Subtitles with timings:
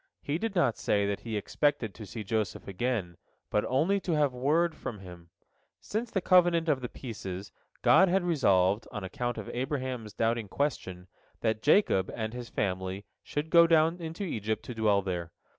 [0.23, 3.17] He did not say that he expected to see Joseph again,
[3.51, 5.29] but only to have word from him.
[5.79, 7.51] Since the covenant of the pieces,
[7.83, 11.07] God had resolved, on account of Abraham's doubting question,
[11.41, 15.33] that Jacob and his family should go down into Egypt to dwell there.